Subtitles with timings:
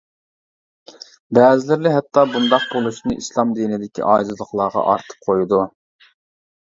[1.37, 5.61] بەزىلىرى ھەتتا بۇنداق بولۇشىنى ئىسلام دىنىدىكى ئاجىزلىقلارغا ئارتىپ قويىدۇ.